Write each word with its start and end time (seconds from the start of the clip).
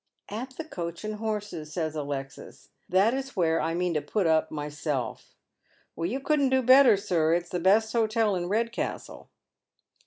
"At 0.41 0.55
the' 0.57 0.63
Coach 0.75 1.03
and 1.03 1.13
Horses,'" 1.17 1.73
says 1.73 1.93
Alexis. 1.95 2.69
"That 2.89 3.13
is 3.13 3.35
where 3.35 3.61
I 3.61 3.75
jaean 3.75 3.93
to 3.93 4.01
put 4.01 4.25
up 4.25 4.49
myself." 4.49 5.35
*' 5.69 5.95
You 5.95 6.19
couldn't 6.19 6.49
do 6.49 6.63
better, 6.63 6.97
sir. 6.97 7.35
It's 7.35 7.49
the 7.49 7.59
best 7.59 7.93
hotel 7.93 8.35
in 8.35 8.49
Eedcastle." 8.49 9.27